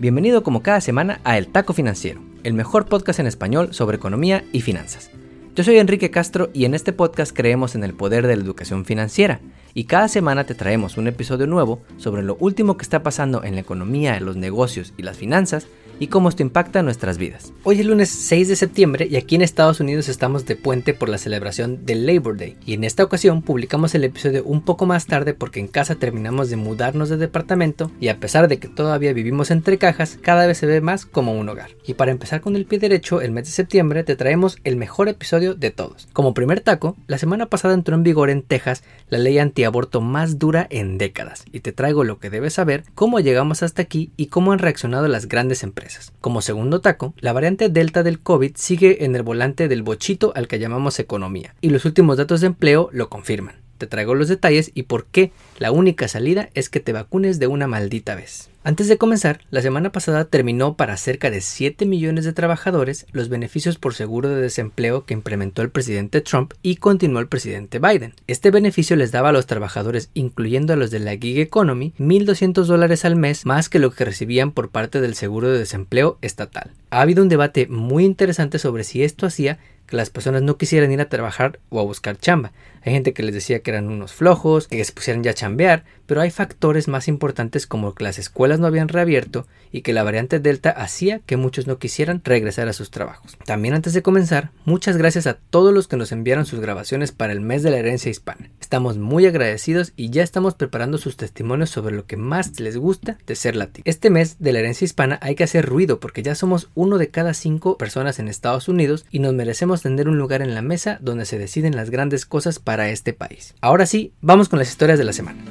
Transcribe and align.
Bienvenido 0.00 0.42
como 0.42 0.62
cada 0.62 0.80
semana 0.80 1.20
a 1.24 1.36
El 1.36 1.48
Taco 1.48 1.74
Financiero, 1.74 2.22
el 2.42 2.54
mejor 2.54 2.86
podcast 2.86 3.20
en 3.20 3.26
español 3.26 3.74
sobre 3.74 3.98
economía 3.98 4.42
y 4.50 4.62
finanzas. 4.62 5.10
Yo 5.54 5.62
soy 5.62 5.76
Enrique 5.76 6.10
Castro 6.10 6.48
y 6.54 6.64
en 6.64 6.72
este 6.72 6.94
podcast 6.94 7.36
creemos 7.36 7.74
en 7.74 7.84
el 7.84 7.92
poder 7.92 8.26
de 8.26 8.34
la 8.34 8.42
educación 8.42 8.86
financiera 8.86 9.42
y 9.74 9.84
cada 9.84 10.08
semana 10.08 10.44
te 10.44 10.54
traemos 10.54 10.96
un 10.96 11.06
episodio 11.06 11.46
nuevo 11.46 11.82
sobre 11.98 12.22
lo 12.22 12.36
último 12.36 12.78
que 12.78 12.82
está 12.82 13.02
pasando 13.02 13.44
en 13.44 13.56
la 13.56 13.60
economía, 13.60 14.18
los 14.20 14.36
negocios 14.36 14.94
y 14.96 15.02
las 15.02 15.18
finanzas 15.18 15.66
y 16.00 16.08
cómo 16.08 16.30
esto 16.30 16.42
impacta 16.42 16.82
nuestras 16.82 17.18
vidas. 17.18 17.52
Hoy 17.62 17.78
es 17.78 17.86
lunes 17.86 18.08
6 18.08 18.48
de 18.48 18.56
septiembre 18.56 19.06
y 19.08 19.16
aquí 19.16 19.36
en 19.36 19.42
Estados 19.42 19.80
Unidos 19.80 20.08
estamos 20.08 20.46
de 20.46 20.56
puente 20.56 20.94
por 20.94 21.10
la 21.10 21.18
celebración 21.18 21.84
del 21.84 22.06
Labor 22.06 22.38
Day. 22.38 22.56
Y 22.64 22.72
en 22.72 22.84
esta 22.84 23.04
ocasión 23.04 23.42
publicamos 23.42 23.94
el 23.94 24.04
episodio 24.04 24.42
un 24.44 24.62
poco 24.62 24.86
más 24.86 25.06
tarde 25.06 25.34
porque 25.34 25.60
en 25.60 25.68
casa 25.68 25.96
terminamos 25.96 26.48
de 26.48 26.56
mudarnos 26.56 27.10
de 27.10 27.18
departamento 27.18 27.92
y 28.00 28.08
a 28.08 28.18
pesar 28.18 28.48
de 28.48 28.58
que 28.58 28.68
todavía 28.68 29.12
vivimos 29.12 29.50
entre 29.50 29.76
cajas, 29.76 30.18
cada 30.22 30.46
vez 30.46 30.56
se 30.58 30.66
ve 30.66 30.80
más 30.80 31.04
como 31.04 31.34
un 31.34 31.48
hogar. 31.50 31.70
Y 31.86 31.94
para 31.94 32.12
empezar 32.12 32.40
con 32.40 32.56
el 32.56 32.64
pie 32.64 32.78
derecho, 32.78 33.20
el 33.20 33.30
mes 33.30 33.44
de 33.44 33.50
septiembre 33.50 34.02
te 34.02 34.16
traemos 34.16 34.56
el 34.64 34.76
mejor 34.76 35.08
episodio 35.10 35.54
de 35.54 35.70
todos. 35.70 36.08
Como 36.14 36.32
primer 36.32 36.60
taco, 36.60 36.96
la 37.08 37.18
semana 37.18 37.46
pasada 37.46 37.74
entró 37.74 37.94
en 37.94 38.04
vigor 38.04 38.30
en 38.30 38.42
Texas 38.42 38.82
la 39.10 39.18
ley 39.18 39.38
antiaborto 39.38 40.00
más 40.00 40.38
dura 40.38 40.66
en 40.70 40.96
décadas 40.96 41.44
y 41.52 41.60
te 41.60 41.72
traigo 41.72 42.04
lo 42.04 42.18
que 42.18 42.30
debes 42.30 42.54
saber, 42.54 42.84
cómo 42.94 43.20
llegamos 43.20 43.62
hasta 43.62 43.82
aquí 43.82 44.12
y 44.16 44.26
cómo 44.26 44.52
han 44.52 44.60
reaccionado 44.60 45.06
las 45.06 45.28
grandes 45.28 45.62
empresas. 45.62 45.89
Como 46.20 46.42
segundo 46.42 46.80
taco, 46.80 47.14
la 47.18 47.32
variante 47.32 47.68
Delta 47.68 48.02
del 48.02 48.20
COVID 48.20 48.52
sigue 48.56 49.04
en 49.04 49.16
el 49.16 49.22
volante 49.22 49.68
del 49.68 49.82
bochito 49.82 50.32
al 50.34 50.48
que 50.48 50.58
llamamos 50.58 50.98
economía, 50.98 51.54
y 51.60 51.70
los 51.70 51.84
últimos 51.84 52.16
datos 52.16 52.40
de 52.40 52.48
empleo 52.48 52.90
lo 52.92 53.08
confirman. 53.08 53.56
Te 53.80 53.86
traigo 53.86 54.14
los 54.14 54.28
detalles 54.28 54.72
y 54.74 54.82
por 54.82 55.06
qué 55.06 55.32
la 55.58 55.72
única 55.72 56.06
salida 56.06 56.50
es 56.52 56.68
que 56.68 56.80
te 56.80 56.92
vacunes 56.92 57.38
de 57.38 57.46
una 57.46 57.66
maldita 57.66 58.14
vez. 58.14 58.50
Antes 58.62 58.88
de 58.88 58.98
comenzar, 58.98 59.40
la 59.50 59.62
semana 59.62 59.90
pasada 59.90 60.26
terminó 60.26 60.76
para 60.76 60.98
cerca 60.98 61.30
de 61.30 61.40
7 61.40 61.86
millones 61.86 62.26
de 62.26 62.34
trabajadores 62.34 63.06
los 63.12 63.30
beneficios 63.30 63.78
por 63.78 63.94
seguro 63.94 64.28
de 64.28 64.42
desempleo 64.42 65.06
que 65.06 65.14
implementó 65.14 65.62
el 65.62 65.70
presidente 65.70 66.20
Trump 66.20 66.52
y 66.60 66.76
continuó 66.76 67.20
el 67.20 67.28
presidente 67.28 67.78
Biden. 67.78 68.12
Este 68.26 68.50
beneficio 68.50 68.96
les 68.96 69.12
daba 69.12 69.30
a 69.30 69.32
los 69.32 69.46
trabajadores, 69.46 70.10
incluyendo 70.12 70.74
a 70.74 70.76
los 70.76 70.90
de 70.90 70.98
la 70.98 71.12
gig 71.12 71.38
economy, 71.38 71.94
1.200 71.98 72.66
dólares 72.66 73.06
al 73.06 73.16
mes 73.16 73.46
más 73.46 73.70
que 73.70 73.78
lo 73.78 73.92
que 73.92 74.04
recibían 74.04 74.52
por 74.52 74.68
parte 74.68 75.00
del 75.00 75.14
seguro 75.14 75.50
de 75.50 75.58
desempleo 75.58 76.18
estatal. 76.20 76.70
Ha 76.90 77.00
habido 77.00 77.22
un 77.22 77.30
debate 77.30 77.66
muy 77.66 78.04
interesante 78.04 78.58
sobre 78.58 78.84
si 78.84 79.02
esto 79.04 79.24
hacía 79.24 79.58
que 79.90 79.96
las 79.96 80.08
personas 80.08 80.42
no 80.42 80.56
quisieran 80.56 80.92
ir 80.92 81.00
a 81.00 81.08
trabajar 81.08 81.58
o 81.68 81.80
a 81.80 81.84
buscar 81.84 82.16
chamba. 82.16 82.52
Hay 82.82 82.92
gente 82.92 83.12
que 83.12 83.22
les 83.22 83.34
decía 83.34 83.60
que 83.60 83.72
eran 83.72 83.88
unos 83.88 84.14
flojos, 84.14 84.68
que 84.68 84.82
se 84.82 84.92
pusieran 84.92 85.22
ya 85.22 85.32
a 85.32 85.34
chambear, 85.34 85.84
pero 86.06 86.22
hay 86.22 86.30
factores 86.30 86.88
más 86.88 87.08
importantes 87.08 87.66
como 87.66 87.94
que 87.94 88.04
las 88.04 88.18
escuelas 88.18 88.58
no 88.58 88.66
habían 88.66 88.88
reabierto 88.88 89.46
y 89.70 89.82
que 89.82 89.92
la 89.92 90.02
variante 90.02 90.40
Delta 90.40 90.70
hacía 90.70 91.20
que 91.20 91.36
muchos 91.36 91.66
no 91.66 91.78
quisieran 91.78 92.22
regresar 92.24 92.68
a 92.68 92.72
sus 92.72 92.90
trabajos. 92.90 93.36
También 93.44 93.74
antes 93.74 93.92
de 93.92 94.02
comenzar, 94.02 94.50
muchas 94.64 94.96
gracias 94.96 95.26
a 95.26 95.34
todos 95.34 95.74
los 95.74 95.88
que 95.88 95.96
nos 95.96 96.10
enviaron 96.10 96.46
sus 96.46 96.60
grabaciones 96.60 97.12
para 97.12 97.32
el 97.32 97.40
mes 97.40 97.62
de 97.62 97.70
la 97.70 97.76
herencia 97.76 98.10
hispana. 98.10 98.50
Estamos 98.60 98.96
muy 98.96 99.26
agradecidos 99.26 99.92
y 99.94 100.10
ya 100.10 100.22
estamos 100.22 100.54
preparando 100.54 100.98
sus 100.98 101.16
testimonios 101.16 101.70
sobre 101.70 101.94
lo 101.94 102.06
que 102.06 102.16
más 102.16 102.58
les 102.58 102.76
gusta 102.76 103.18
de 103.26 103.36
ser 103.36 103.56
latino. 103.56 103.82
Este 103.86 104.10
mes 104.10 104.36
de 104.38 104.52
la 104.52 104.60
herencia 104.60 104.84
hispana 104.84 105.18
hay 105.22 105.34
que 105.34 105.44
hacer 105.44 105.66
ruido 105.66 106.00
porque 106.00 106.22
ya 106.22 106.34
somos 106.34 106.70
uno 106.74 106.98
de 106.98 107.10
cada 107.10 107.34
cinco 107.34 107.76
personas 107.76 108.18
en 108.18 108.28
Estados 108.28 108.68
Unidos 108.68 109.04
y 109.10 109.18
nos 109.18 109.34
merecemos 109.34 109.79
tener 109.82 110.08
un 110.08 110.18
lugar 110.18 110.42
en 110.42 110.54
la 110.54 110.62
mesa 110.62 110.98
donde 111.00 111.24
se 111.24 111.38
deciden 111.38 111.76
las 111.76 111.90
grandes 111.90 112.26
cosas 112.26 112.58
para 112.58 112.90
este 112.90 113.12
país. 113.12 113.54
Ahora 113.60 113.86
sí, 113.86 114.12
vamos 114.20 114.48
con 114.48 114.58
las 114.58 114.68
historias 114.68 114.98
de 114.98 115.04
la 115.04 115.12
semana. 115.12 115.42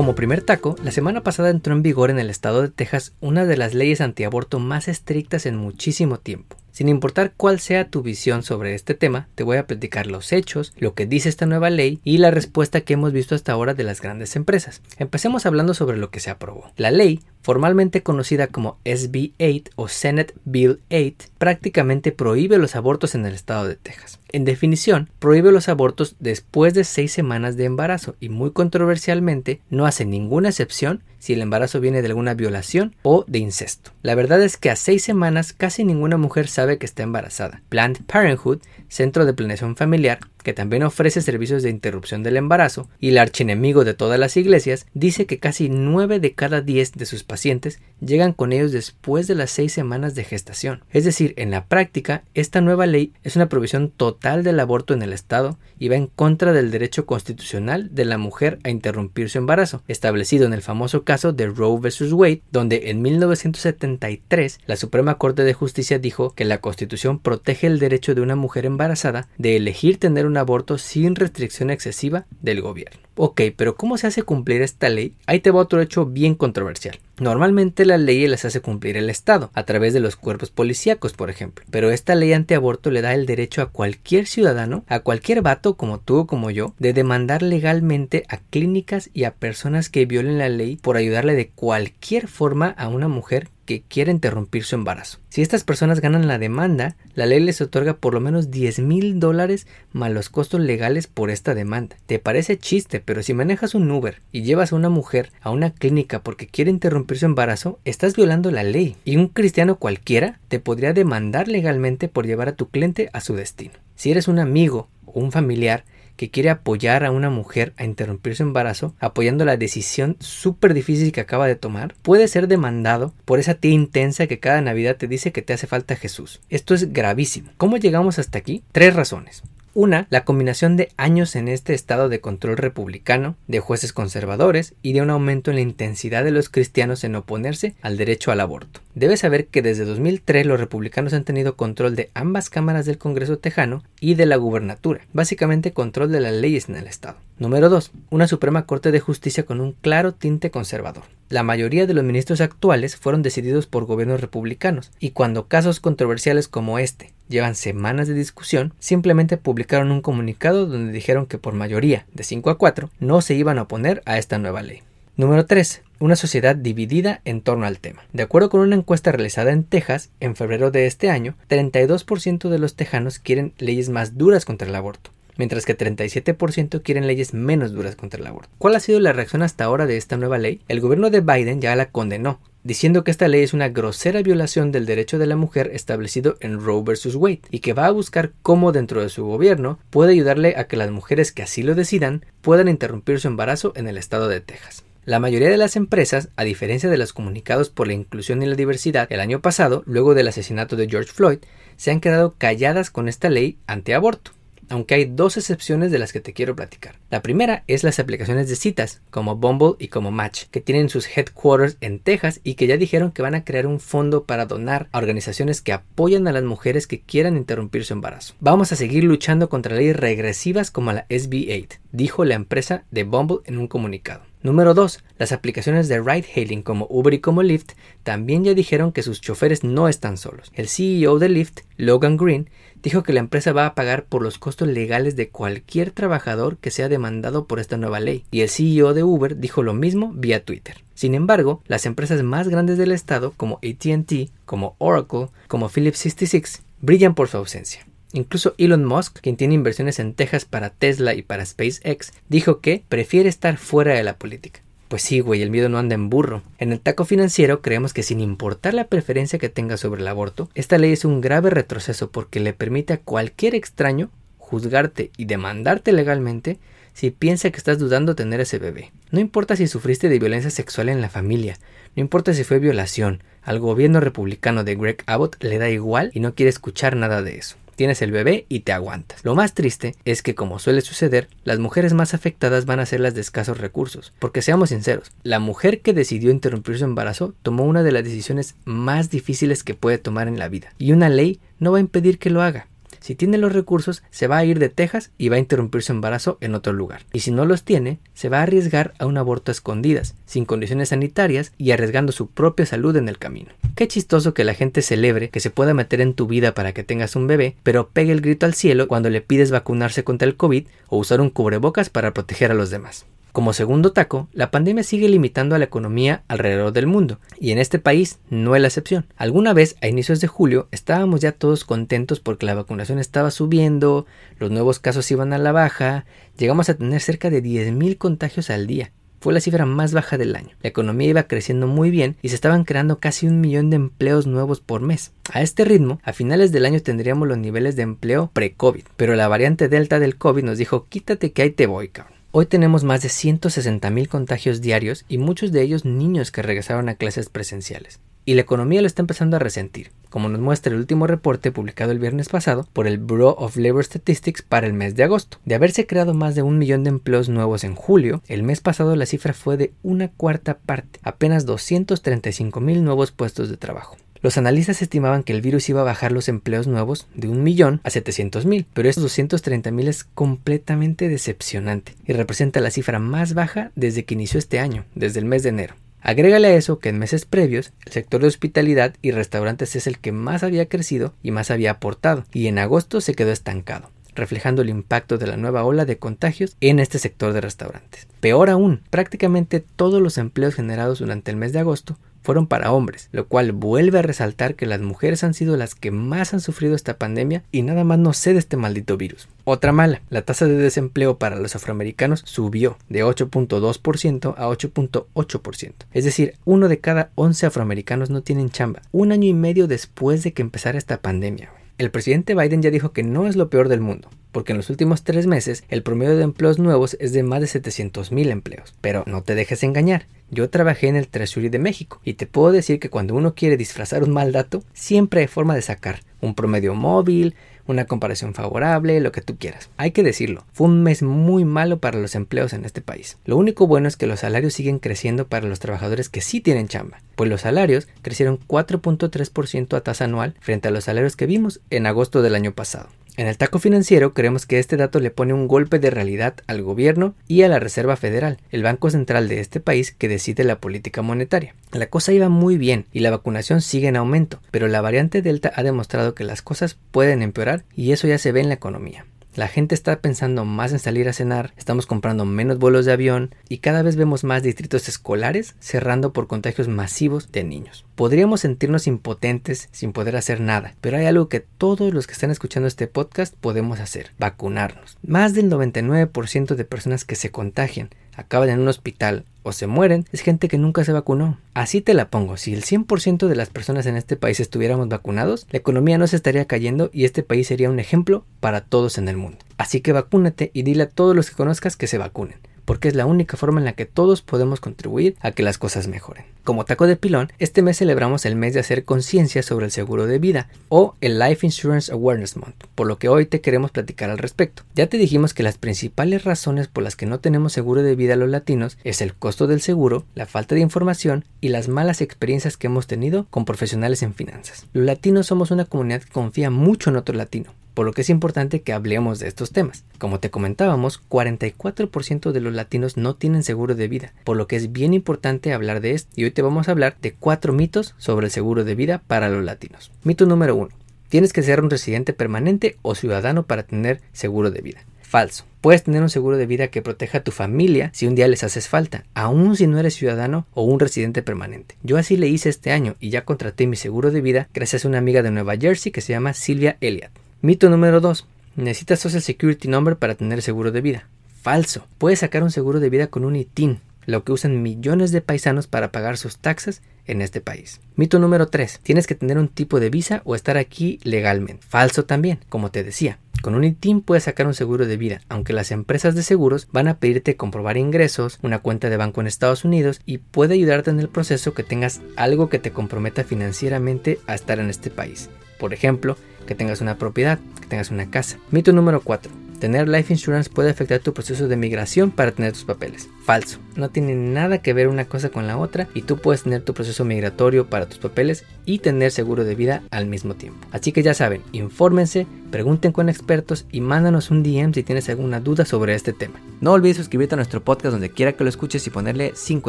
Como 0.00 0.14
primer 0.14 0.40
taco, 0.40 0.76
la 0.82 0.92
semana 0.92 1.22
pasada 1.22 1.50
entró 1.50 1.74
en 1.74 1.82
vigor 1.82 2.08
en 2.08 2.18
el 2.18 2.30
estado 2.30 2.62
de 2.62 2.70
Texas 2.70 3.12
una 3.20 3.44
de 3.44 3.58
las 3.58 3.74
leyes 3.74 4.00
antiaborto 4.00 4.58
más 4.58 4.88
estrictas 4.88 5.44
en 5.44 5.56
muchísimo 5.56 6.18
tiempo. 6.18 6.56
Sin 6.72 6.88
importar 6.88 7.32
cuál 7.36 7.60
sea 7.60 7.88
tu 7.88 8.02
visión 8.02 8.42
sobre 8.42 8.74
este 8.74 8.94
tema, 8.94 9.28
te 9.34 9.42
voy 9.42 9.56
a 9.56 9.66
platicar 9.66 10.06
los 10.06 10.32
hechos, 10.32 10.72
lo 10.78 10.94
que 10.94 11.06
dice 11.06 11.28
esta 11.28 11.46
nueva 11.46 11.70
ley 11.70 12.00
y 12.04 12.18
la 12.18 12.30
respuesta 12.30 12.80
que 12.82 12.94
hemos 12.94 13.12
visto 13.12 13.34
hasta 13.34 13.52
ahora 13.52 13.74
de 13.74 13.84
las 13.84 14.00
grandes 14.00 14.36
empresas. 14.36 14.82
Empecemos 14.98 15.46
hablando 15.46 15.74
sobre 15.74 15.96
lo 15.96 16.10
que 16.10 16.20
se 16.20 16.30
aprobó. 16.30 16.72
La 16.76 16.90
ley, 16.90 17.20
formalmente 17.42 18.02
conocida 18.02 18.46
como 18.46 18.78
SB 18.84 19.32
8 19.38 19.72
o 19.76 19.88
Senate 19.88 20.34
Bill 20.44 20.80
8, 20.90 21.30
prácticamente 21.38 22.12
prohíbe 22.12 22.58
los 22.58 22.76
abortos 22.76 23.14
en 23.14 23.26
el 23.26 23.34
estado 23.34 23.66
de 23.66 23.76
Texas. 23.76 24.20
En 24.32 24.44
definición, 24.44 25.10
prohíbe 25.18 25.50
los 25.50 25.68
abortos 25.68 26.14
después 26.20 26.74
de 26.74 26.84
seis 26.84 27.12
semanas 27.12 27.56
de 27.56 27.64
embarazo 27.64 28.14
y 28.20 28.28
muy 28.28 28.52
controversialmente 28.52 29.60
no 29.70 29.86
hace 29.86 30.04
ninguna 30.04 30.50
excepción 30.50 31.02
si 31.18 31.32
el 31.32 31.42
embarazo 31.42 31.80
viene 31.80 32.00
de 32.00 32.08
alguna 32.08 32.34
violación 32.34 32.94
o 33.02 33.24
de 33.26 33.38
incesto. 33.38 33.90
La 34.02 34.14
verdad 34.14 34.40
es 34.42 34.56
que 34.56 34.70
a 34.70 34.76
seis 34.76 35.02
semanas 35.02 35.52
casi 35.52 35.84
ninguna 35.84 36.16
mujer 36.16 36.48
sabe 36.48 36.78
que 36.78 36.86
está 36.86 37.02
embarazada. 37.02 37.62
Planned 37.68 38.02
Parenthood, 38.06 38.60
Centro 38.88 39.26
de 39.26 39.34
Planeación 39.34 39.76
Familiar, 39.76 40.20
que 40.42 40.52
también 40.52 40.82
ofrece 40.82 41.20
servicios 41.22 41.62
de 41.62 41.70
interrupción 41.70 42.22
del 42.22 42.36
embarazo, 42.36 42.88
y 42.98 43.10
el 43.10 43.18
archienemigo 43.18 43.84
de 43.84 43.94
todas 43.94 44.18
las 44.18 44.36
iglesias, 44.36 44.86
dice 44.94 45.26
que 45.26 45.38
casi 45.38 45.68
9 45.68 46.20
de 46.20 46.32
cada 46.32 46.60
10 46.60 46.92
de 46.92 47.06
sus 47.06 47.24
pacientes 47.24 47.80
llegan 48.00 48.32
con 48.32 48.52
ellos 48.52 48.72
después 48.72 49.26
de 49.26 49.34
las 49.34 49.50
6 49.50 49.72
semanas 49.72 50.14
de 50.14 50.24
gestación. 50.24 50.84
Es 50.90 51.04
decir, 51.04 51.34
en 51.36 51.50
la 51.50 51.66
práctica, 51.66 52.24
esta 52.34 52.60
nueva 52.60 52.86
ley 52.86 53.12
es 53.22 53.36
una 53.36 53.48
provisión 53.48 53.90
total 53.90 54.42
del 54.42 54.60
aborto 54.60 54.94
en 54.94 55.02
el 55.02 55.12
Estado 55.12 55.58
y 55.78 55.88
va 55.88 55.96
en 55.96 56.06
contra 56.06 56.52
del 56.52 56.70
derecho 56.70 57.06
constitucional 57.06 57.94
de 57.94 58.04
la 58.04 58.18
mujer 58.18 58.58
a 58.64 58.70
interrumpir 58.70 59.30
su 59.30 59.38
embarazo, 59.38 59.82
establecido 59.88 60.46
en 60.46 60.52
el 60.52 60.62
famoso 60.62 61.04
caso 61.04 61.32
de 61.32 61.46
Roe 61.46 61.80
vs. 61.80 62.12
Wade, 62.12 62.42
donde 62.50 62.90
en 62.90 63.02
1973 63.02 64.60
la 64.66 64.76
Suprema 64.76 65.16
Corte 65.16 65.44
de 65.44 65.54
Justicia 65.54 65.98
dijo 65.98 66.34
que 66.34 66.44
la 66.44 66.58
Constitución 66.58 67.18
protege 67.18 67.66
el 67.66 67.78
derecho 67.78 68.14
de 68.14 68.20
una 68.20 68.36
mujer 68.36 68.66
embarazada 68.66 69.28
de 69.38 69.56
elegir 69.56 69.98
tener 69.98 70.26
un 70.30 70.38
aborto 70.38 70.78
sin 70.78 71.14
restricción 71.14 71.70
excesiva 71.70 72.26
del 72.40 72.62
gobierno. 72.62 73.00
Ok, 73.16 73.42
pero 73.54 73.76
¿cómo 73.76 73.98
se 73.98 74.06
hace 74.06 74.22
cumplir 74.22 74.62
esta 74.62 74.88
ley? 74.88 75.12
Ahí 75.26 75.40
te 75.40 75.50
va 75.50 75.60
otro 75.60 75.82
hecho 75.82 76.06
bien 76.06 76.34
controversial. 76.34 76.98
Normalmente 77.18 77.84
las 77.84 78.00
leyes 78.00 78.30
las 78.30 78.46
hace 78.46 78.62
cumplir 78.62 78.96
el 78.96 79.10
Estado, 79.10 79.50
a 79.52 79.64
través 79.64 79.92
de 79.92 80.00
los 80.00 80.16
cuerpos 80.16 80.50
policíacos, 80.50 81.12
por 81.12 81.28
ejemplo. 81.28 81.66
Pero 81.70 81.90
esta 81.90 82.14
ley 82.14 82.32
antiaborto 82.32 82.90
le 82.90 83.02
da 83.02 83.12
el 83.12 83.26
derecho 83.26 83.60
a 83.60 83.70
cualquier 83.70 84.26
ciudadano, 84.26 84.84
a 84.88 85.00
cualquier 85.00 85.42
vato 85.42 85.76
como 85.76 86.00
tú 86.00 86.20
o 86.20 86.26
como 86.26 86.50
yo, 86.50 86.74
de 86.78 86.94
demandar 86.94 87.42
legalmente 87.42 88.24
a 88.28 88.38
clínicas 88.38 89.10
y 89.12 89.24
a 89.24 89.34
personas 89.34 89.90
que 89.90 90.06
violen 90.06 90.38
la 90.38 90.48
ley 90.48 90.76
por 90.76 90.96
ayudarle 90.96 91.34
de 91.34 91.50
cualquier 91.50 92.26
forma 92.26 92.68
a 92.68 92.88
una 92.88 93.08
mujer 93.08 93.48
que 93.70 93.82
quiere 93.82 94.10
interrumpir 94.10 94.64
su 94.64 94.74
embarazo. 94.74 95.20
Si 95.28 95.42
estas 95.42 95.62
personas 95.62 96.00
ganan 96.00 96.26
la 96.26 96.40
demanda, 96.40 96.96
la 97.14 97.26
ley 97.26 97.38
les 97.38 97.60
otorga 97.60 97.94
por 97.94 98.14
lo 98.14 98.20
menos 98.20 98.50
10 98.50 98.80
mil 98.80 99.20
dólares 99.20 99.68
más 99.92 100.10
los 100.10 100.28
costos 100.28 100.60
legales 100.60 101.06
por 101.06 101.30
esta 101.30 101.54
demanda. 101.54 101.94
Te 102.06 102.18
parece 102.18 102.58
chiste, 102.58 102.98
pero 102.98 103.22
si 103.22 103.32
manejas 103.32 103.76
un 103.76 103.88
Uber 103.88 104.22
y 104.32 104.42
llevas 104.42 104.72
a 104.72 104.74
una 104.74 104.88
mujer 104.88 105.30
a 105.40 105.50
una 105.50 105.70
clínica 105.72 106.20
porque 106.20 106.48
quiere 106.48 106.72
interrumpir 106.72 107.18
su 107.18 107.26
embarazo, 107.26 107.78
estás 107.84 108.16
violando 108.16 108.50
la 108.50 108.64
ley. 108.64 108.96
Y 109.04 109.18
un 109.18 109.28
cristiano 109.28 109.76
cualquiera 109.76 110.40
te 110.48 110.58
podría 110.58 110.92
demandar 110.92 111.46
legalmente 111.46 112.08
por 112.08 112.26
llevar 112.26 112.48
a 112.48 112.56
tu 112.56 112.70
cliente 112.70 113.08
a 113.12 113.20
su 113.20 113.36
destino. 113.36 113.74
Si 113.94 114.10
eres 114.10 114.26
un 114.26 114.40
amigo 114.40 114.88
o 115.06 115.20
un 115.20 115.30
familiar 115.30 115.84
que 116.16 116.30
quiere 116.30 116.50
apoyar 116.50 117.04
a 117.04 117.10
una 117.10 117.30
mujer 117.30 117.72
a 117.76 117.84
interrumpir 117.84 118.36
su 118.36 118.42
embarazo, 118.42 118.94
apoyando 119.00 119.44
la 119.44 119.56
decisión 119.56 120.16
súper 120.20 120.74
difícil 120.74 121.12
que 121.12 121.20
acaba 121.20 121.46
de 121.46 121.56
tomar, 121.56 121.94
puede 122.02 122.28
ser 122.28 122.48
demandado 122.48 123.12
por 123.24 123.38
esa 123.38 123.54
tía 123.54 123.72
intensa 123.72 124.26
que 124.26 124.38
cada 124.38 124.60
Navidad 124.60 124.96
te 124.96 125.08
dice 125.08 125.32
que 125.32 125.42
te 125.42 125.52
hace 125.52 125.66
falta 125.66 125.96
Jesús. 125.96 126.40
Esto 126.48 126.74
es 126.74 126.92
gravísimo. 126.92 127.50
¿Cómo 127.56 127.76
llegamos 127.76 128.18
hasta 128.18 128.38
aquí? 128.38 128.62
Tres 128.72 128.94
razones. 128.94 129.42
Una, 129.72 130.08
la 130.10 130.24
combinación 130.24 130.76
de 130.76 130.88
años 130.96 131.36
en 131.36 131.46
este 131.46 131.74
estado 131.74 132.08
de 132.08 132.20
control 132.20 132.56
republicano, 132.56 133.36
de 133.46 133.60
jueces 133.60 133.92
conservadores 133.92 134.74
y 134.82 134.94
de 134.94 135.02
un 135.02 135.10
aumento 135.10 135.50
en 135.50 135.56
la 135.56 135.62
intensidad 135.62 136.24
de 136.24 136.32
los 136.32 136.48
cristianos 136.48 137.04
en 137.04 137.14
oponerse 137.14 137.74
al 137.80 137.96
derecho 137.96 138.32
al 138.32 138.40
aborto. 138.40 138.80
Debes 138.96 139.20
saber 139.20 139.46
que 139.46 139.62
desde 139.62 139.84
2003 139.84 140.44
los 140.44 140.58
republicanos 140.58 141.12
han 141.12 141.22
tenido 141.22 141.54
control 141.54 141.94
de 141.94 142.10
ambas 142.14 142.50
cámaras 142.50 142.84
del 142.84 142.98
Congreso 142.98 143.38
tejano 143.38 143.84
y 144.00 144.14
de 144.14 144.26
la 144.26 144.36
gubernatura, 144.36 145.06
básicamente 145.12 145.72
control 145.72 146.10
de 146.10 146.20
las 146.20 146.32
leyes 146.32 146.68
en 146.68 146.74
el 146.74 146.88
estado. 146.88 147.18
Número 147.40 147.70
2. 147.70 147.92
Una 148.10 148.28
Suprema 148.28 148.66
Corte 148.66 148.92
de 148.92 149.00
Justicia 149.00 149.46
con 149.46 149.62
un 149.62 149.72
claro 149.72 150.12
tinte 150.12 150.50
conservador. 150.50 151.04
La 151.30 151.42
mayoría 151.42 151.86
de 151.86 151.94
los 151.94 152.04
ministros 152.04 152.42
actuales 152.42 152.96
fueron 152.96 153.22
decididos 153.22 153.66
por 153.66 153.86
gobiernos 153.86 154.20
republicanos, 154.20 154.92
y 155.00 155.12
cuando 155.12 155.48
casos 155.48 155.80
controversiales 155.80 156.48
como 156.48 156.78
este 156.78 157.14
llevan 157.30 157.54
semanas 157.54 158.08
de 158.08 158.12
discusión, 158.12 158.74
simplemente 158.78 159.38
publicaron 159.38 159.90
un 159.90 160.02
comunicado 160.02 160.66
donde 160.66 160.92
dijeron 160.92 161.24
que 161.24 161.38
por 161.38 161.54
mayoría 161.54 162.04
de 162.12 162.24
5 162.24 162.50
a 162.50 162.58
4 162.58 162.90
no 163.00 163.22
se 163.22 163.34
iban 163.36 163.58
a 163.58 163.62
oponer 163.62 164.02
a 164.04 164.18
esta 164.18 164.36
nueva 164.36 164.60
ley. 164.60 164.82
Número 165.16 165.46
3. 165.46 165.80
Una 165.98 166.16
sociedad 166.16 166.54
dividida 166.54 167.22
en 167.24 167.40
torno 167.40 167.64
al 167.64 167.78
tema. 167.78 168.02
De 168.12 168.22
acuerdo 168.22 168.50
con 168.50 168.60
una 168.60 168.76
encuesta 168.76 169.12
realizada 169.12 169.52
en 169.52 169.64
Texas 169.64 170.10
en 170.20 170.36
febrero 170.36 170.70
de 170.70 170.84
este 170.84 171.08
año, 171.08 171.36
32% 171.48 172.50
de 172.50 172.58
los 172.58 172.74
tejanos 172.74 173.18
quieren 173.18 173.54
leyes 173.56 173.88
más 173.88 174.18
duras 174.18 174.44
contra 174.44 174.68
el 174.68 174.74
aborto 174.74 175.10
mientras 175.36 175.64
que 175.64 175.76
37% 175.76 176.82
quieren 176.82 177.06
leyes 177.06 177.34
menos 177.34 177.72
duras 177.72 177.96
contra 177.96 178.20
el 178.20 178.26
aborto. 178.26 178.50
¿Cuál 178.58 178.76
ha 178.76 178.80
sido 178.80 179.00
la 179.00 179.12
reacción 179.12 179.42
hasta 179.42 179.64
ahora 179.64 179.86
de 179.86 179.96
esta 179.96 180.16
nueva 180.16 180.38
ley? 180.38 180.60
El 180.68 180.80
gobierno 180.80 181.10
de 181.10 181.20
Biden 181.20 181.60
ya 181.60 181.76
la 181.76 181.90
condenó, 181.90 182.40
diciendo 182.62 183.04
que 183.04 183.10
esta 183.10 183.28
ley 183.28 183.42
es 183.42 183.54
una 183.54 183.68
grosera 183.68 184.22
violación 184.22 184.72
del 184.72 184.86
derecho 184.86 185.18
de 185.18 185.26
la 185.26 185.36
mujer 185.36 185.70
establecido 185.72 186.36
en 186.40 186.60
Roe 186.60 186.82
vs. 186.82 187.14
Wade 187.16 187.42
y 187.50 187.60
que 187.60 187.72
va 187.72 187.86
a 187.86 187.90
buscar 187.90 188.32
cómo 188.42 188.72
dentro 188.72 189.02
de 189.02 189.08
su 189.08 189.24
gobierno 189.24 189.78
puede 189.90 190.12
ayudarle 190.12 190.54
a 190.56 190.64
que 190.64 190.76
las 190.76 190.90
mujeres 190.90 191.32
que 191.32 191.42
así 191.42 191.62
lo 191.62 191.74
decidan 191.74 192.24
puedan 192.40 192.68
interrumpir 192.68 193.20
su 193.20 193.28
embarazo 193.28 193.72
en 193.76 193.88
el 193.88 193.98
estado 193.98 194.28
de 194.28 194.40
Texas. 194.40 194.84
La 195.06 195.18
mayoría 195.18 195.48
de 195.48 195.56
las 195.56 195.76
empresas, 195.76 196.28
a 196.36 196.44
diferencia 196.44 196.90
de 196.90 196.98
los 196.98 197.14
comunicados 197.14 197.70
por 197.70 197.86
la 197.86 197.94
inclusión 197.94 198.42
y 198.42 198.46
la 198.46 198.54
diversidad 198.54 199.10
el 199.10 199.20
año 199.20 199.40
pasado, 199.40 199.82
luego 199.86 200.14
del 200.14 200.28
asesinato 200.28 200.76
de 200.76 200.88
George 200.88 201.10
Floyd, 201.10 201.38
se 201.76 201.90
han 201.90 202.00
quedado 202.00 202.34
calladas 202.36 202.90
con 202.90 203.08
esta 203.08 203.30
ley 203.30 203.56
antiaborto 203.66 204.32
aunque 204.70 204.94
hay 204.94 205.04
dos 205.04 205.36
excepciones 205.36 205.90
de 205.90 205.98
las 205.98 206.12
que 206.12 206.20
te 206.20 206.32
quiero 206.32 206.56
platicar. 206.56 206.96
La 207.10 207.22
primera 207.22 207.64
es 207.66 207.84
las 207.84 207.98
aplicaciones 207.98 208.48
de 208.48 208.56
citas, 208.56 209.02
como 209.10 209.36
Bumble 209.36 209.74
y 209.78 209.88
como 209.88 210.10
Match, 210.10 210.44
que 210.50 210.60
tienen 210.60 210.88
sus 210.88 211.06
headquarters 211.06 211.76
en 211.80 211.98
Texas 211.98 212.40
y 212.44 212.54
que 212.54 212.66
ya 212.66 212.76
dijeron 212.76 213.12
que 213.12 213.22
van 213.22 213.34
a 213.34 213.44
crear 213.44 213.66
un 213.66 213.80
fondo 213.80 214.24
para 214.24 214.46
donar 214.46 214.88
a 214.92 214.98
organizaciones 214.98 215.60
que 215.60 215.72
apoyan 215.72 216.26
a 216.28 216.32
las 216.32 216.44
mujeres 216.44 216.86
que 216.86 217.00
quieran 217.00 217.36
interrumpir 217.36 217.84
su 217.84 217.92
embarazo. 217.92 218.34
Vamos 218.40 218.72
a 218.72 218.76
seguir 218.76 219.04
luchando 219.04 219.48
contra 219.48 219.76
leyes 219.76 219.96
regresivas 219.96 220.70
como 220.70 220.92
la 220.92 221.06
SB8, 221.08 221.78
dijo 221.92 222.24
la 222.24 222.34
empresa 222.34 222.84
de 222.90 223.04
Bumble 223.04 223.38
en 223.44 223.58
un 223.58 223.68
comunicado. 223.68 224.29
Número 224.42 224.72
2. 224.72 225.04
Las 225.18 225.32
aplicaciones 225.32 225.88
de 225.88 226.00
ride 226.00 226.24
hailing 226.34 226.62
como 226.62 226.86
Uber 226.88 227.12
y 227.12 227.18
como 227.18 227.42
Lyft 227.42 227.72
también 228.04 228.42
ya 228.42 228.54
dijeron 228.54 228.90
que 228.90 229.02
sus 229.02 229.20
choferes 229.20 229.64
no 229.64 229.86
están 229.86 230.16
solos. 230.16 230.50
El 230.54 230.66
CEO 230.66 231.18
de 231.18 231.28
Lyft, 231.28 231.60
Logan 231.76 232.16
Green, 232.16 232.48
dijo 232.82 233.02
que 233.02 233.12
la 233.12 233.20
empresa 233.20 233.52
va 233.52 233.66
a 233.66 233.74
pagar 233.74 234.06
por 234.06 234.22
los 234.22 234.38
costos 234.38 234.66
legales 234.66 235.14
de 235.14 235.28
cualquier 235.28 235.90
trabajador 235.90 236.56
que 236.56 236.70
sea 236.70 236.88
demandado 236.88 237.46
por 237.46 237.60
esta 237.60 237.76
nueva 237.76 238.00
ley. 238.00 238.24
Y 238.30 238.40
el 238.40 238.48
CEO 238.48 238.94
de 238.94 239.04
Uber 239.04 239.36
dijo 239.36 239.62
lo 239.62 239.74
mismo 239.74 240.10
vía 240.14 240.42
Twitter. 240.42 240.78
Sin 240.94 241.14
embargo, 241.14 241.62
las 241.66 241.84
empresas 241.84 242.22
más 242.22 242.48
grandes 242.48 242.78
del 242.78 242.92
estado, 242.92 243.34
como 243.36 243.56
ATT, 243.56 244.30
como 244.46 244.74
Oracle, 244.78 245.28
como 245.48 245.68
Philips 245.68 245.98
66, 245.98 246.62
brillan 246.80 247.14
por 247.14 247.28
su 247.28 247.36
ausencia. 247.36 247.86
Incluso 248.12 248.54
Elon 248.58 248.84
Musk, 248.84 249.20
quien 249.20 249.36
tiene 249.36 249.54
inversiones 249.54 249.98
en 250.00 250.14
Texas 250.14 250.44
para 250.44 250.70
Tesla 250.70 251.14
y 251.14 251.22
para 251.22 251.46
SpaceX, 251.46 252.12
dijo 252.28 252.60
que 252.60 252.82
prefiere 252.88 253.28
estar 253.28 253.56
fuera 253.56 253.94
de 253.94 254.02
la 254.02 254.16
política. 254.16 254.60
Pues 254.88 255.02
sí, 255.02 255.20
güey, 255.20 255.42
el 255.42 255.50
miedo 255.50 255.68
no 255.68 255.78
anda 255.78 255.94
en 255.94 256.10
burro. 256.10 256.42
En 256.58 256.72
el 256.72 256.80
taco 256.80 257.04
financiero 257.04 257.62
creemos 257.62 257.94
que 257.94 258.02
sin 258.02 258.18
importar 258.18 258.74
la 258.74 258.88
preferencia 258.88 259.38
que 259.38 259.48
tenga 259.48 259.76
sobre 259.76 260.00
el 260.00 260.08
aborto, 260.08 260.50
esta 260.56 260.78
ley 260.78 260.90
es 260.92 261.04
un 261.04 261.20
grave 261.20 261.50
retroceso 261.50 262.10
porque 262.10 262.40
le 262.40 262.52
permite 262.52 262.94
a 262.94 263.00
cualquier 263.00 263.54
extraño 263.54 264.10
juzgarte 264.38 265.12
y 265.16 265.26
demandarte 265.26 265.92
legalmente 265.92 266.58
si 266.92 267.12
piensa 267.12 267.50
que 267.50 267.58
estás 267.58 267.78
dudando 267.78 268.16
tener 268.16 268.40
ese 268.40 268.58
bebé. 268.58 268.90
No 269.12 269.20
importa 269.20 269.54
si 269.54 269.68
sufriste 269.68 270.08
de 270.08 270.18
violencia 270.18 270.50
sexual 270.50 270.88
en 270.88 271.00
la 271.00 271.08
familia, 271.08 271.56
no 271.94 272.00
importa 272.00 272.34
si 272.34 272.42
fue 272.42 272.58
violación, 272.58 273.22
al 273.42 273.60
gobierno 273.60 274.00
republicano 274.00 274.64
de 274.64 274.74
Greg 274.74 275.04
Abbott 275.06 275.40
le 275.40 275.58
da 275.58 275.70
igual 275.70 276.10
y 276.14 276.18
no 276.18 276.34
quiere 276.34 276.50
escuchar 276.50 276.96
nada 276.96 277.22
de 277.22 277.38
eso 277.38 277.56
tienes 277.80 278.02
el 278.02 278.12
bebé 278.12 278.44
y 278.50 278.60
te 278.60 278.72
aguantas. 278.72 279.24
Lo 279.24 279.34
más 279.34 279.54
triste 279.54 279.94
es 280.04 280.22
que, 280.22 280.34
como 280.34 280.58
suele 280.58 280.82
suceder, 280.82 281.28
las 281.44 281.58
mujeres 281.58 281.94
más 281.94 282.12
afectadas 282.12 282.66
van 282.66 282.78
a 282.78 282.84
ser 282.84 283.00
las 283.00 283.14
de 283.14 283.22
escasos 283.22 283.56
recursos. 283.56 284.12
Porque 284.18 284.42
seamos 284.42 284.68
sinceros, 284.68 285.12
la 285.22 285.38
mujer 285.38 285.80
que 285.80 285.94
decidió 285.94 286.30
interrumpir 286.30 286.76
su 286.76 286.84
embarazo 286.84 287.32
tomó 287.40 287.64
una 287.64 287.82
de 287.82 287.92
las 287.92 288.04
decisiones 288.04 288.54
más 288.66 289.08
difíciles 289.08 289.64
que 289.64 289.72
puede 289.72 289.96
tomar 289.96 290.28
en 290.28 290.38
la 290.38 290.48
vida. 290.48 290.74
Y 290.76 290.92
una 290.92 291.08
ley 291.08 291.40
no 291.58 291.72
va 291.72 291.78
a 291.78 291.80
impedir 291.80 292.18
que 292.18 292.28
lo 292.28 292.42
haga. 292.42 292.66
Si 293.00 293.14
tiene 293.14 293.38
los 293.38 293.52
recursos, 293.52 294.02
se 294.10 294.26
va 294.26 294.38
a 294.38 294.44
ir 294.44 294.58
de 294.58 294.68
Texas 294.68 295.10
y 295.18 295.30
va 295.30 295.36
a 295.36 295.40
interrumpir 295.40 295.82
su 295.82 295.92
embarazo 295.92 296.38
en 296.40 296.54
otro 296.54 296.72
lugar. 296.72 297.02
Y 297.12 297.20
si 297.20 297.30
no 297.30 297.44
los 297.44 297.64
tiene, 297.64 297.98
se 298.14 298.28
va 298.28 298.40
a 298.40 298.42
arriesgar 298.42 298.92
a 298.98 299.06
un 299.06 299.16
aborto 299.16 299.50
a 299.50 299.52
escondidas, 299.52 300.14
sin 300.26 300.44
condiciones 300.44 300.90
sanitarias 300.90 301.52
y 301.56 301.70
arriesgando 301.70 302.12
su 302.12 302.28
propia 302.28 302.66
salud 302.66 302.96
en 302.96 303.08
el 303.08 303.18
camino. 303.18 303.52
Qué 303.74 303.88
chistoso 303.88 304.34
que 304.34 304.44
la 304.44 304.54
gente 304.54 304.82
celebre 304.82 305.30
que 305.30 305.40
se 305.40 305.50
pueda 305.50 305.74
meter 305.74 306.00
en 306.00 306.14
tu 306.14 306.26
vida 306.26 306.54
para 306.54 306.72
que 306.72 306.84
tengas 306.84 307.16
un 307.16 307.26
bebé, 307.26 307.56
pero 307.62 307.88
pegue 307.88 308.12
el 308.12 308.20
grito 308.20 308.46
al 308.46 308.54
cielo 308.54 308.88
cuando 308.88 309.08
le 309.08 309.22
pides 309.22 309.50
vacunarse 309.50 310.04
contra 310.04 310.28
el 310.28 310.36
COVID 310.36 310.66
o 310.88 310.98
usar 310.98 311.20
un 311.20 311.30
cubrebocas 311.30 311.88
para 311.88 312.12
proteger 312.12 312.50
a 312.50 312.54
los 312.54 312.70
demás. 312.70 313.06
Como 313.32 313.52
segundo 313.52 313.92
taco, 313.92 314.28
la 314.32 314.50
pandemia 314.50 314.82
sigue 314.82 315.08
limitando 315.08 315.54
a 315.54 315.58
la 315.58 315.64
economía 315.64 316.24
alrededor 316.26 316.72
del 316.72 316.88
mundo, 316.88 317.20
y 317.38 317.52
en 317.52 317.58
este 317.58 317.78
país 317.78 318.18
no 318.28 318.56
es 318.56 318.62
la 318.62 318.68
excepción. 318.68 319.06
Alguna 319.16 319.52
vez, 319.52 319.76
a 319.80 319.86
inicios 319.86 320.20
de 320.20 320.26
julio, 320.26 320.68
estábamos 320.72 321.20
ya 321.20 321.30
todos 321.30 321.64
contentos 321.64 322.18
porque 322.18 322.46
la 322.46 322.54
vacunación 322.54 322.98
estaba 322.98 323.30
subiendo, 323.30 324.06
los 324.38 324.50
nuevos 324.50 324.80
casos 324.80 325.08
iban 325.12 325.32
a 325.32 325.38
la 325.38 325.52
baja, 325.52 326.06
llegamos 326.36 326.68
a 326.68 326.74
tener 326.74 327.00
cerca 327.00 327.30
de 327.30 327.40
10.000 327.40 327.98
contagios 327.98 328.50
al 328.50 328.66
día. 328.66 328.90
Fue 329.20 329.34
la 329.34 329.40
cifra 329.40 329.66
más 329.66 329.92
baja 329.92 330.16
del 330.16 330.34
año. 330.34 330.56
La 330.62 330.70
economía 330.70 331.10
iba 331.10 331.24
creciendo 331.24 331.66
muy 331.66 331.90
bien 331.90 332.16
y 332.22 332.30
se 332.30 332.34
estaban 332.34 332.64
creando 332.64 333.00
casi 333.00 333.26
un 333.26 333.40
millón 333.40 333.68
de 333.68 333.76
empleos 333.76 334.26
nuevos 334.26 334.60
por 334.60 334.80
mes. 334.80 335.12
A 335.30 335.42
este 335.42 335.66
ritmo, 335.66 336.00
a 336.02 336.14
finales 336.14 336.52
del 336.52 336.64
año 336.64 336.80
tendríamos 336.80 337.28
los 337.28 337.36
niveles 337.36 337.76
de 337.76 337.82
empleo 337.82 338.30
pre-COVID, 338.32 338.84
pero 338.96 339.14
la 339.16 339.28
variante 339.28 339.68
Delta 339.68 340.00
del 340.00 340.16
COVID 340.16 340.42
nos 340.42 340.56
dijo 340.56 340.86
quítate 340.88 341.32
que 341.32 341.42
ahí 341.42 341.50
te 341.50 341.66
voy, 341.66 341.88
cabrón. 341.88 342.19
Hoy 342.32 342.46
tenemos 342.46 342.84
más 342.84 343.02
de 343.02 343.08
160.000 343.08 344.06
contagios 344.06 344.60
diarios 344.60 345.04
y 345.08 345.18
muchos 345.18 345.50
de 345.50 345.62
ellos 345.62 345.84
niños 345.84 346.30
que 346.30 346.42
regresaron 346.42 346.88
a 346.88 346.94
clases 346.94 347.28
presenciales. 347.28 347.98
Y 348.24 348.34
la 348.34 348.42
economía 348.42 348.80
lo 348.80 348.86
está 348.86 349.02
empezando 349.02 349.34
a 349.34 349.40
resentir, 349.40 349.90
como 350.10 350.28
nos 350.28 350.40
muestra 350.40 350.72
el 350.72 350.78
último 350.78 351.08
reporte 351.08 351.50
publicado 351.50 351.90
el 351.90 351.98
viernes 351.98 352.28
pasado 352.28 352.68
por 352.72 352.86
el 352.86 352.98
Bureau 352.98 353.34
of 353.36 353.56
Labor 353.56 353.82
Statistics 353.84 354.42
para 354.42 354.68
el 354.68 354.74
mes 354.74 354.94
de 354.94 355.02
agosto. 355.02 355.38
De 355.44 355.56
haberse 355.56 355.88
creado 355.88 356.14
más 356.14 356.36
de 356.36 356.42
un 356.42 356.56
millón 356.56 356.84
de 356.84 356.90
empleos 356.90 357.28
nuevos 357.28 357.64
en 357.64 357.74
julio, 357.74 358.22
el 358.28 358.44
mes 358.44 358.60
pasado 358.60 358.94
la 358.94 359.06
cifra 359.06 359.32
fue 359.32 359.56
de 359.56 359.72
una 359.82 360.06
cuarta 360.06 360.58
parte, 360.58 361.00
apenas 361.02 361.48
235.000 361.48 362.80
nuevos 362.82 363.10
puestos 363.10 363.48
de 363.48 363.56
trabajo. 363.56 363.96
Los 364.22 364.36
analistas 364.36 364.82
estimaban 364.82 365.22
que 365.22 365.32
el 365.32 365.40
virus 365.40 365.68
iba 365.70 365.80
a 365.80 365.84
bajar 365.84 366.12
los 366.12 366.28
empleos 366.28 366.66
nuevos 366.66 367.06
de 367.14 367.28
un 367.28 367.42
millón 367.42 367.80
a 367.84 367.90
700 367.90 368.44
mil, 368.44 368.66
pero 368.74 368.88
esos 368.88 369.02
230 369.02 369.70
mil 369.70 369.88
es 369.88 370.04
completamente 370.04 371.08
decepcionante 371.08 371.94
y 372.06 372.12
representa 372.12 372.60
la 372.60 372.70
cifra 372.70 372.98
más 372.98 373.32
baja 373.32 373.72
desde 373.76 374.04
que 374.04 374.14
inició 374.14 374.38
este 374.38 374.58
año, 374.58 374.84
desde 374.94 375.20
el 375.20 375.24
mes 375.24 375.42
de 375.42 375.48
enero. 375.48 375.74
Agrégale 376.02 376.48
a 376.48 376.54
eso 376.54 376.78
que 376.78 376.90
en 376.90 376.98
meses 376.98 377.24
previos 377.24 377.72
el 377.86 377.92
sector 377.92 378.20
de 378.20 378.26
hospitalidad 378.26 378.94
y 379.00 379.10
restaurantes 379.12 379.74
es 379.76 379.86
el 379.86 379.98
que 379.98 380.12
más 380.12 380.42
había 380.42 380.68
crecido 380.68 381.14
y 381.22 381.30
más 381.30 381.50
había 381.50 381.72
aportado, 381.72 382.24
y 382.32 382.46
en 382.46 382.58
agosto 382.58 383.00
se 383.00 383.14
quedó 383.14 383.32
estancado 383.32 383.90
reflejando 384.14 384.62
el 384.62 384.68
impacto 384.68 385.18
de 385.18 385.26
la 385.26 385.36
nueva 385.36 385.64
ola 385.64 385.84
de 385.84 385.98
contagios 385.98 386.56
en 386.60 386.78
este 386.78 386.98
sector 386.98 387.32
de 387.32 387.40
restaurantes. 387.40 388.06
Peor 388.20 388.50
aún, 388.50 388.82
prácticamente 388.90 389.60
todos 389.60 390.02
los 390.02 390.18
empleos 390.18 390.54
generados 390.54 390.98
durante 390.98 391.30
el 391.30 391.36
mes 391.36 391.52
de 391.52 391.60
agosto 391.60 391.96
fueron 392.22 392.46
para 392.46 392.72
hombres, 392.72 393.08
lo 393.12 393.26
cual 393.26 393.52
vuelve 393.52 393.98
a 393.98 394.02
resaltar 394.02 394.54
que 394.54 394.66
las 394.66 394.80
mujeres 394.80 395.24
han 395.24 395.34
sido 395.34 395.56
las 395.56 395.74
que 395.74 395.90
más 395.90 396.34
han 396.34 396.40
sufrido 396.40 396.74
esta 396.74 396.98
pandemia 396.98 397.42
y 397.52 397.62
nada 397.62 397.84
más 397.84 397.98
no 397.98 398.12
sé 398.12 398.32
de 398.32 398.38
este 398.38 398.56
maldito 398.56 398.96
virus. 398.96 399.28
Otra 399.44 399.72
mala, 399.72 400.02
la 400.10 400.22
tasa 400.22 400.46
de 400.46 400.54
desempleo 400.54 401.18
para 401.18 401.36
los 401.36 401.56
afroamericanos 401.56 402.22
subió 402.24 402.78
de 402.88 403.04
8.2% 403.04 404.34
a 404.36 404.48
8.8%. 404.48 405.72
Es 405.92 406.04
decir, 406.04 406.34
uno 406.44 406.68
de 406.68 406.78
cada 406.78 407.10
11 407.14 407.46
afroamericanos 407.46 408.10
no 408.10 408.22
tienen 408.22 408.50
chamba, 408.50 408.82
un 408.92 409.12
año 409.12 409.28
y 409.28 409.34
medio 409.34 409.66
después 409.66 410.22
de 410.22 410.32
que 410.32 410.42
empezara 410.42 410.78
esta 410.78 410.98
pandemia. 410.98 411.50
El 411.78 411.90
presidente 411.90 412.34
Biden 412.34 412.60
ya 412.60 412.70
dijo 412.70 412.92
que 412.92 413.02
no 413.02 413.26
es 413.26 413.36
lo 413.36 413.48
peor 413.48 413.68
del 413.68 413.80
mundo, 413.80 414.10
porque 414.32 414.52
en 414.52 414.58
los 414.58 414.70
últimos 414.70 415.02
tres 415.02 415.26
meses 415.26 415.64
el 415.68 415.82
promedio 415.82 416.16
de 416.16 416.24
empleos 416.24 416.58
nuevos 416.58 416.96
es 417.00 417.12
de 417.12 417.22
más 417.22 417.40
de 417.40 417.46
700 417.46 418.12
mil 418.12 418.30
empleos. 418.30 418.74
Pero 418.80 419.04
no 419.06 419.22
te 419.22 419.34
dejes 419.34 419.62
engañar, 419.62 420.06
yo 420.30 420.48
trabajé 420.48 420.88
en 420.88 420.96
el 420.96 421.08
Treasury 421.08 421.48
de 421.48 421.58
México 421.58 422.00
y 422.04 422.14
te 422.14 422.26
puedo 422.26 422.52
decir 422.52 422.78
que 422.78 422.90
cuando 422.90 423.14
uno 423.14 423.34
quiere 423.34 423.56
disfrazar 423.56 424.04
un 424.04 424.12
mal 424.12 424.32
dato, 424.32 424.62
siempre 424.72 425.22
hay 425.22 425.26
forma 425.26 425.54
de 425.54 425.62
sacar 425.62 426.00
un 426.20 426.34
promedio 426.34 426.74
móvil, 426.74 427.34
una 427.66 427.86
comparación 427.86 428.34
favorable, 428.34 429.00
lo 429.00 429.12
que 429.12 429.22
tú 429.22 429.36
quieras. 429.36 429.70
Hay 429.76 429.92
que 429.92 430.02
decirlo, 430.02 430.44
fue 430.52 430.68
un 430.68 430.82
mes 430.82 431.02
muy 431.02 431.44
malo 431.44 431.78
para 431.78 431.98
los 431.98 432.14
empleos 432.14 432.52
en 432.52 432.64
este 432.64 432.80
país. 432.80 433.16
Lo 433.24 433.36
único 433.36 433.66
bueno 433.66 433.88
es 433.88 433.96
que 433.96 434.06
los 434.06 434.20
salarios 434.20 434.54
siguen 434.54 434.78
creciendo 434.78 435.26
para 435.26 435.48
los 435.48 435.60
trabajadores 435.60 436.08
que 436.08 436.20
sí 436.20 436.40
tienen 436.40 436.68
chamba, 436.68 437.00
pues 437.16 437.30
los 437.30 437.42
salarios 437.42 437.88
crecieron 438.02 438.38
4.3% 438.46 439.76
a 439.76 439.80
tasa 439.80 440.04
anual 440.04 440.34
frente 440.40 440.68
a 440.68 440.70
los 440.70 440.84
salarios 440.84 441.16
que 441.16 441.26
vimos 441.26 441.60
en 441.70 441.86
agosto 441.86 442.22
del 442.22 442.34
año 442.34 442.52
pasado. 442.52 442.88
En 443.20 443.26
el 443.26 443.36
taco 443.36 443.58
financiero 443.58 444.14
creemos 444.14 444.46
que 444.46 444.58
este 444.58 444.78
dato 444.78 444.98
le 444.98 445.10
pone 445.10 445.34
un 445.34 445.46
golpe 445.46 445.78
de 445.78 445.90
realidad 445.90 446.36
al 446.46 446.62
gobierno 446.62 447.14
y 447.28 447.42
a 447.42 447.48
la 447.48 447.58
Reserva 447.58 447.96
Federal, 447.96 448.38
el 448.50 448.62
banco 448.62 448.88
central 448.88 449.28
de 449.28 449.40
este 449.40 449.60
país 449.60 449.90
que 449.92 450.08
decide 450.08 450.42
la 450.42 450.58
política 450.58 451.02
monetaria. 451.02 451.54
La 451.72 451.88
cosa 451.88 452.14
iba 452.14 452.30
muy 452.30 452.56
bien 452.56 452.86
y 452.94 453.00
la 453.00 453.10
vacunación 453.10 453.60
sigue 453.60 453.88
en 453.88 453.96
aumento, 453.96 454.40
pero 454.50 454.68
la 454.68 454.80
variante 454.80 455.20
Delta 455.20 455.52
ha 455.54 455.62
demostrado 455.62 456.14
que 456.14 456.24
las 456.24 456.40
cosas 456.40 456.78
pueden 456.92 457.20
empeorar 457.20 457.64
y 457.76 457.92
eso 457.92 458.08
ya 458.08 458.16
se 458.16 458.32
ve 458.32 458.40
en 458.40 458.48
la 458.48 458.54
economía. 458.54 459.04
La 459.40 459.48
gente 459.48 459.74
está 459.74 460.02
pensando 460.02 460.44
más 460.44 460.70
en 460.72 460.78
salir 460.78 461.08
a 461.08 461.14
cenar, 461.14 461.54
estamos 461.56 461.86
comprando 461.86 462.26
menos 462.26 462.58
vuelos 462.58 462.84
de 462.84 462.92
avión 462.92 463.34
y 463.48 463.56
cada 463.60 463.80
vez 463.80 463.96
vemos 463.96 464.22
más 464.22 464.42
distritos 464.42 464.86
escolares 464.86 465.56
cerrando 465.60 466.12
por 466.12 466.26
contagios 466.26 466.68
masivos 466.68 467.32
de 467.32 467.42
niños. 467.42 467.86
Podríamos 467.94 468.42
sentirnos 468.42 468.86
impotentes 468.86 469.70
sin 469.72 469.94
poder 469.94 470.16
hacer 470.16 470.42
nada, 470.42 470.74
pero 470.82 470.98
hay 470.98 471.06
algo 471.06 471.30
que 471.30 471.40
todos 471.40 471.94
los 471.94 472.06
que 472.06 472.12
están 472.12 472.30
escuchando 472.30 472.66
este 472.68 472.86
podcast 472.86 473.34
podemos 473.34 473.80
hacer, 473.80 474.12
vacunarnos. 474.18 474.98
Más 475.06 475.32
del 475.32 475.50
99% 475.50 476.54
de 476.54 476.64
personas 476.66 477.06
que 477.06 477.16
se 477.16 477.30
contagian 477.30 477.88
acaban 478.20 478.50
en 478.50 478.60
un 478.60 478.68
hospital 478.68 479.24
o 479.42 479.52
se 479.52 479.66
mueren 479.66 480.04
es 480.12 480.20
gente 480.20 480.48
que 480.48 480.58
nunca 480.58 480.84
se 480.84 480.92
vacunó. 480.92 481.38
Así 481.54 481.80
te 481.80 481.94
la 481.94 482.08
pongo, 482.08 482.36
si 482.36 482.52
el 482.52 482.62
100% 482.62 483.26
de 483.26 483.34
las 483.34 483.50
personas 483.50 483.86
en 483.86 483.96
este 483.96 484.16
país 484.16 484.40
estuviéramos 484.40 484.88
vacunados, 484.88 485.46
la 485.50 485.58
economía 485.58 485.98
no 485.98 486.06
se 486.06 486.16
estaría 486.16 486.44
cayendo 486.44 486.90
y 486.92 487.04
este 487.04 487.22
país 487.22 487.46
sería 487.46 487.70
un 487.70 487.80
ejemplo 487.80 488.24
para 488.40 488.60
todos 488.60 488.98
en 488.98 489.08
el 489.08 489.16
mundo. 489.16 489.38
Así 489.56 489.80
que 489.80 489.92
vacúnate 489.92 490.50
y 490.52 490.62
dile 490.62 490.84
a 490.84 490.88
todos 490.88 491.16
los 491.16 491.30
que 491.30 491.36
conozcas 491.36 491.76
que 491.76 491.86
se 491.86 491.98
vacunen 491.98 492.36
porque 492.70 492.86
es 492.86 492.94
la 492.94 493.04
única 493.04 493.36
forma 493.36 493.58
en 493.58 493.64
la 493.64 493.72
que 493.72 493.84
todos 493.84 494.22
podemos 494.22 494.60
contribuir 494.60 495.16
a 495.22 495.32
que 495.32 495.42
las 495.42 495.58
cosas 495.58 495.88
mejoren. 495.88 496.24
Como 496.44 496.64
taco 496.64 496.86
de 496.86 496.94
pilón, 496.94 497.32
este 497.40 497.62
mes 497.62 497.78
celebramos 497.78 498.24
el 498.24 498.36
mes 498.36 498.54
de 498.54 498.60
hacer 498.60 498.84
conciencia 498.84 499.42
sobre 499.42 499.64
el 499.64 499.72
seguro 499.72 500.06
de 500.06 500.20
vida 500.20 500.48
o 500.68 500.94
el 501.00 501.18
Life 501.18 501.44
Insurance 501.44 501.90
Awareness 501.90 502.36
Month, 502.36 502.66
por 502.76 502.86
lo 502.86 502.96
que 502.96 503.08
hoy 503.08 503.26
te 503.26 503.40
queremos 503.40 503.72
platicar 503.72 504.08
al 504.08 504.18
respecto. 504.18 504.62
Ya 504.76 504.86
te 504.86 504.98
dijimos 504.98 505.34
que 505.34 505.42
las 505.42 505.58
principales 505.58 506.22
razones 506.22 506.68
por 506.68 506.84
las 506.84 506.94
que 506.94 507.06
no 507.06 507.18
tenemos 507.18 507.52
seguro 507.52 507.82
de 507.82 507.96
vida 507.96 508.14
los 508.14 508.28
latinos 508.28 508.78
es 508.84 509.00
el 509.00 509.14
costo 509.14 509.48
del 509.48 509.62
seguro, 509.62 510.04
la 510.14 510.26
falta 510.26 510.54
de 510.54 510.60
información 510.60 511.24
y 511.40 511.48
las 511.48 511.66
malas 511.66 512.00
experiencias 512.00 512.56
que 512.56 512.68
hemos 512.68 512.86
tenido 512.86 513.26
con 513.30 513.46
profesionales 513.46 514.04
en 514.04 514.14
finanzas. 514.14 514.66
Los 514.74 514.84
latinos 514.84 515.26
somos 515.26 515.50
una 515.50 515.64
comunidad 515.64 516.02
que 516.02 516.12
confía 516.12 516.50
mucho 516.50 516.90
en 516.90 516.98
otro 516.98 517.16
latino 517.16 517.52
por 517.80 517.86
lo 517.86 517.94
que 517.94 518.02
es 518.02 518.10
importante 518.10 518.60
que 518.60 518.74
hablemos 518.74 519.20
de 519.20 519.28
estos 519.28 519.52
temas. 519.52 519.84
Como 519.96 520.20
te 520.20 520.28
comentábamos, 520.28 521.00
44% 521.08 522.30
de 522.30 522.40
los 522.42 522.52
latinos 522.52 522.98
no 522.98 523.16
tienen 523.16 523.42
seguro 523.42 523.74
de 523.74 523.88
vida, 523.88 524.12
por 524.24 524.36
lo 524.36 524.46
que 524.46 524.56
es 524.56 524.70
bien 524.70 524.92
importante 524.92 525.54
hablar 525.54 525.80
de 525.80 525.92
esto 525.92 526.10
y 526.14 526.24
hoy 526.24 526.30
te 526.30 526.42
vamos 526.42 526.68
a 526.68 526.72
hablar 526.72 526.98
de 527.00 527.14
cuatro 527.14 527.54
mitos 527.54 527.94
sobre 527.96 528.26
el 528.26 528.32
seguro 528.32 528.64
de 528.64 528.74
vida 528.74 529.00
para 529.06 529.30
los 529.30 529.42
latinos. 529.42 529.90
Mito 530.04 530.26
número 530.26 530.56
1. 530.56 530.68
Tienes 531.08 531.32
que 531.32 531.42
ser 531.42 531.62
un 531.62 531.70
residente 531.70 532.12
permanente 532.12 532.76
o 532.82 532.94
ciudadano 532.94 533.44
para 533.44 533.62
tener 533.62 534.02
seguro 534.12 534.50
de 534.50 534.60
vida. 534.60 534.80
Falso. 535.00 535.46
Puedes 535.62 535.82
tener 535.82 536.02
un 536.02 536.10
seguro 536.10 536.36
de 536.36 536.44
vida 536.44 536.68
que 536.68 536.82
proteja 536.82 537.16
a 537.16 537.24
tu 537.24 537.30
familia 537.32 537.88
si 537.94 538.06
un 538.06 538.14
día 538.14 538.28
les 538.28 538.44
haces 538.44 538.68
falta, 538.68 539.06
aun 539.14 539.56
si 539.56 539.66
no 539.66 539.78
eres 539.78 539.94
ciudadano 539.94 540.46
o 540.52 540.64
un 540.64 540.80
residente 540.80 541.22
permanente. 541.22 541.76
Yo 541.82 541.96
así 541.96 542.18
le 542.18 542.28
hice 542.28 542.50
este 542.50 542.72
año 542.72 542.96
y 543.00 543.08
ya 543.08 543.24
contraté 543.24 543.66
mi 543.66 543.76
seguro 543.76 544.10
de 544.10 544.20
vida 544.20 544.50
gracias 544.52 544.84
a 544.84 544.88
una 544.88 544.98
amiga 544.98 545.22
de 545.22 545.30
Nueva 545.30 545.56
Jersey 545.56 545.90
que 545.92 546.02
se 546.02 546.12
llama 546.12 546.34
Silvia 546.34 546.76
Elliott. 546.82 547.12
Mito 547.42 547.70
número 547.70 548.02
2. 548.02 548.26
Necesitas 548.56 549.00
Social 549.00 549.22
Security 549.22 549.66
Number 549.66 549.96
para 549.96 550.14
tener 550.14 550.42
seguro 550.42 550.72
de 550.72 550.82
vida. 550.82 551.08
Falso. 551.40 551.86
Puedes 551.96 552.18
sacar 552.18 552.42
un 552.42 552.50
seguro 552.50 552.80
de 552.80 552.90
vida 552.90 553.06
con 553.06 553.24
un 553.24 553.34
ITIN, 553.34 553.80
lo 554.04 554.24
que 554.24 554.32
usan 554.32 554.60
millones 554.60 555.10
de 555.10 555.22
paisanos 555.22 555.66
para 555.66 555.90
pagar 555.90 556.18
sus 556.18 556.36
taxas 556.36 556.82
en 557.06 557.22
este 557.22 557.40
país. 557.40 557.80
Mito 557.96 558.18
número 558.18 558.48
3. 558.48 558.80
Tienes 558.82 559.06
que 559.06 559.14
tener 559.14 559.38
un 559.38 559.48
tipo 559.48 559.80
de 559.80 559.88
visa 559.88 560.20
o 560.26 560.34
estar 560.34 560.58
aquí 560.58 561.00
legalmente. 561.02 561.66
Falso 561.66 562.04
también, 562.04 562.40
como 562.50 562.70
te 562.70 562.84
decía. 562.84 563.18
Con 563.40 563.54
un 563.54 563.64
ITIN 563.64 564.02
puedes 564.02 564.24
sacar 564.24 564.46
un 564.46 564.52
seguro 564.52 564.84
de 564.84 564.98
vida, 564.98 565.22
aunque 565.30 565.54
las 565.54 565.70
empresas 565.70 566.14
de 566.14 566.22
seguros 566.22 566.68
van 566.72 566.88
a 566.88 566.98
pedirte 566.98 567.36
comprobar 567.36 567.78
ingresos, 567.78 568.38
una 568.42 568.58
cuenta 568.58 568.90
de 568.90 568.98
banco 568.98 569.22
en 569.22 569.26
Estados 569.26 569.64
Unidos 569.64 570.02
y 570.04 570.18
puede 570.18 570.52
ayudarte 570.52 570.90
en 570.90 571.00
el 571.00 571.08
proceso 571.08 571.54
que 571.54 571.62
tengas 571.62 572.02
algo 572.16 572.50
que 572.50 572.58
te 572.58 572.70
comprometa 572.70 573.24
financieramente 573.24 574.18
a 574.26 574.34
estar 574.34 574.58
en 574.58 574.68
este 574.68 574.90
país. 574.90 575.30
Por 575.58 575.72
ejemplo, 575.72 576.18
que 576.46 576.54
tengas 576.54 576.80
una 576.80 576.96
propiedad, 576.96 577.38
que 577.60 577.66
tengas 577.66 577.90
una 577.90 578.10
casa. 578.10 578.38
Mito 578.50 578.72
número 578.72 579.00
4. 579.00 579.30
Tener 579.60 579.90
life 579.90 580.10
insurance 580.10 580.48
puede 580.48 580.70
afectar 580.70 581.00
tu 581.00 581.12
proceso 581.12 581.46
de 581.46 581.56
migración 581.56 582.10
para 582.10 582.32
tener 582.32 582.52
tus 582.52 582.64
papeles. 582.64 583.10
Falso. 583.24 583.58
No 583.76 583.90
tiene 583.90 584.14
nada 584.14 584.62
que 584.62 584.72
ver 584.72 584.88
una 584.88 585.04
cosa 585.04 585.28
con 585.28 585.46
la 585.46 585.58
otra 585.58 585.86
y 585.92 586.00
tú 586.00 586.16
puedes 586.16 586.44
tener 586.44 586.62
tu 586.62 586.72
proceso 586.72 587.04
migratorio 587.04 587.66
para 587.66 587.84
tus 587.84 587.98
papeles 587.98 588.46
y 588.64 588.78
tener 588.78 589.12
seguro 589.12 589.44
de 589.44 589.54
vida 589.54 589.82
al 589.90 590.06
mismo 590.06 590.34
tiempo. 590.34 590.66
Así 590.72 590.92
que 590.92 591.02
ya 591.02 591.12
saben, 591.12 591.42
infórmense, 591.52 592.26
pregunten 592.50 592.92
con 592.92 593.10
expertos 593.10 593.66
y 593.70 593.82
mándanos 593.82 594.30
un 594.30 594.42
DM 594.42 594.72
si 594.72 594.82
tienes 594.82 595.10
alguna 595.10 595.40
duda 595.40 595.66
sobre 595.66 595.94
este 595.94 596.14
tema. 596.14 596.40
No 596.62 596.72
olvides 596.72 596.96
suscribirte 596.96 597.34
a 597.34 597.36
nuestro 597.36 597.62
podcast 597.62 597.92
donde 597.92 598.10
quiera 598.10 598.32
que 598.32 598.44
lo 598.44 598.50
escuches 598.50 598.86
y 598.86 598.90
ponerle 598.90 599.32
5 599.34 599.68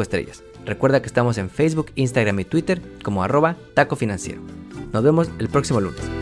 estrellas. 0.00 0.42
Recuerda 0.64 1.02
que 1.02 1.08
estamos 1.08 1.36
en 1.36 1.50
Facebook, 1.50 1.92
Instagram 1.96 2.40
y 2.40 2.44
Twitter 2.44 2.80
como 3.02 3.22
arroba 3.22 3.56
taco. 3.74 3.98
Nos 4.92 5.02
vemos 5.02 5.28
el 5.38 5.48
próximo 5.48 5.80
lunes. 5.82 6.21